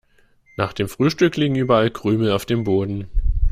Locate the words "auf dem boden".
2.31-3.07